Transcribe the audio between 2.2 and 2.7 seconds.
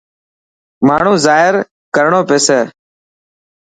پيسي.